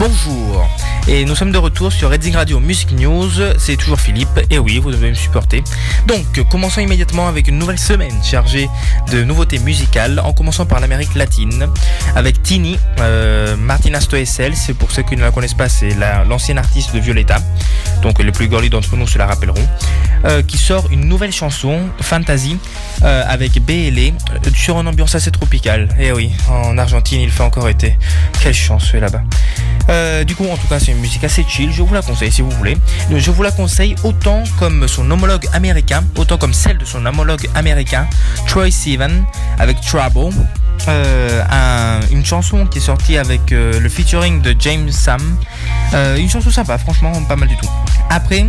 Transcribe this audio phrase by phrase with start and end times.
[0.00, 0.79] Bonjour.
[1.08, 3.30] Et nous sommes de retour sur Redding Radio Music News.
[3.58, 4.28] C'est toujours Philippe.
[4.50, 5.62] Et oui, vous devez me supporter.
[6.06, 8.68] Donc, commençons immédiatement avec une nouvelle semaine chargée
[9.10, 10.20] de nouveautés musicales.
[10.20, 11.66] En commençant par l'Amérique latine
[12.14, 14.54] avec Tini, euh, Martina Stoessel.
[14.54, 15.96] C'est pour ceux qui ne la connaissent pas, c'est
[16.28, 17.38] l'ancienne artiste de Violetta.
[18.02, 19.66] Donc, les plus girly d'entre nous se la rappelleront.
[20.26, 22.58] Euh, qui sort une nouvelle chanson, Fantasy,
[23.02, 24.12] euh, avec BLE,
[24.54, 25.88] sur une ambiance assez tropicale.
[25.98, 27.96] Et oui, en Argentine, il fait encore été.
[28.42, 29.22] Quelle chance, là-bas.
[29.88, 31.72] Euh, du coup, en tout cas, c'est musique assez chill.
[31.72, 32.76] Je vous la conseille si vous voulez.
[33.14, 37.48] Je vous la conseille autant comme son homologue américain, autant comme celle de son homologue
[37.54, 38.06] américain,
[38.46, 39.24] Troy Sivan,
[39.58, 40.34] avec Trouble.
[40.88, 45.20] Euh, une chanson qui est sortie avec euh, le featuring de James Sam.
[46.16, 47.68] une chanson sympa, franchement, pas mal du tout.
[48.10, 48.46] Après,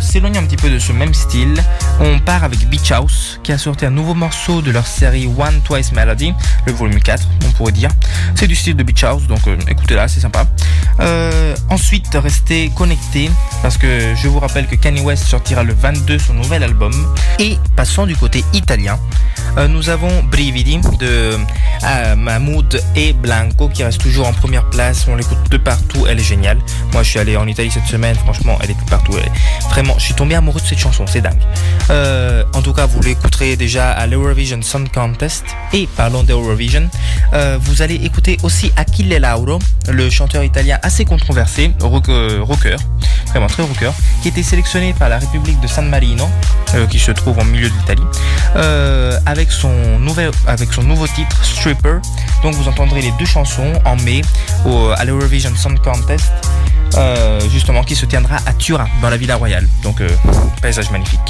[0.00, 1.62] s'éloigne un petit peu de ce même style,
[2.00, 5.60] on part avec Beach House qui a sorti un nouveau morceau de leur série One
[5.62, 6.32] Twice Melody,
[6.66, 7.90] le volume 4, on pourrait dire.
[8.34, 10.46] C'est du style de Beach House, donc écoutez là, c'est sympa.
[11.00, 13.30] Euh, ensuite, restez connectés
[13.62, 16.92] parce que je vous rappelle que Kanye West sortira le 22 son nouvel album.
[17.38, 18.98] Et passons du côté italien,
[19.58, 21.36] euh, nous avons Brividi de
[21.86, 25.06] euh, Mahmoud et Blanco qui reste toujours en première place.
[25.08, 26.58] On l'écoute de partout, elle est géniale.
[26.92, 29.12] Moi, je suis allé en Italie cette semaine, franchement, elle est partout.
[29.70, 31.42] Vraiment, je suis tombé amoureux de cette chanson, c'est dingue.
[32.54, 35.44] en tout cas, vous l'écouterez déjà à l'Eurovision Song Contest.
[35.72, 36.88] Et parlons d'Eurovision,
[37.60, 42.76] vous allez écouter aussi Achille Lauro, le chanteur italien assez controversé, rocker,
[43.28, 46.28] vraiment très rocker, qui était sélectionné par la République de San Marino,
[46.74, 48.02] euh, qui se trouve au milieu de l'Italie,
[48.56, 51.98] euh, avec, son nouvel, avec son nouveau titre Stripper.
[52.42, 54.22] Donc vous entendrez les deux chansons en mai
[54.64, 56.32] au, à l'Eurovision Song Contest.
[56.94, 60.00] Euh, justement qui se tiendra à Turin dans la Villa Royale donc
[60.62, 61.20] paysage magnifique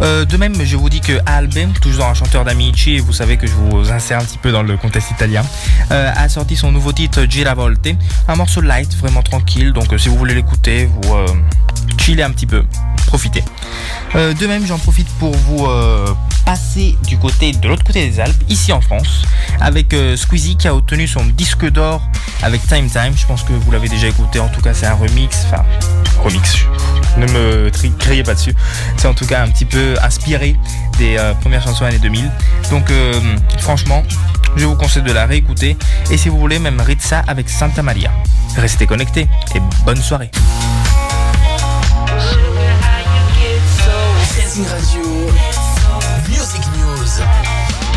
[0.00, 3.52] de même je vous dis que Albe toujours un chanteur d'Amici vous savez que je
[3.52, 5.44] vous insère un petit peu dans le contexte italien
[5.90, 7.90] a sorti son nouveau titre Giravolte
[8.26, 11.14] un morceau light vraiment tranquille donc si vous voulez l'écouter vous
[12.02, 12.64] chiller un petit peu,
[13.06, 13.44] profitez.
[14.14, 16.06] Euh, de même, j'en profite pour vous euh,
[16.44, 19.22] passer du côté de l'autre côté des Alpes, ici en France,
[19.60, 22.02] avec euh, Squeezie qui a obtenu son disque d'or
[22.42, 23.12] avec Time Time.
[23.16, 25.64] Je pense que vous l'avez déjà écouté, en tout cas c'est un remix, enfin
[26.22, 26.66] remix,
[27.16, 28.54] ne me criez pas dessus.
[28.98, 30.56] C'est en tout cas un petit peu inspiré
[30.98, 32.30] des premières chansons années 2000.
[32.70, 32.92] Donc
[33.58, 34.02] franchement,
[34.56, 35.76] je vous conseille de la réécouter
[36.10, 38.12] et si vous voulez même Ritza avec Santa Maria.
[38.56, 40.30] Restez connectés et bonne soirée.